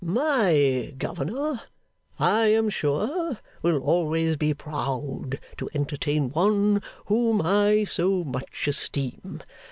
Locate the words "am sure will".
2.47-3.77